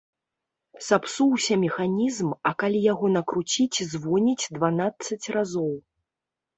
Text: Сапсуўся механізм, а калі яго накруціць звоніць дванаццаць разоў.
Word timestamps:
Сапсуўся 0.85 1.53
механізм, 1.65 2.33
а 2.51 2.53
калі 2.65 2.79
яго 2.93 3.05
накруціць 3.19 3.79
звоніць 3.93 4.49
дванаццаць 4.61 5.25
разоў. 5.41 5.73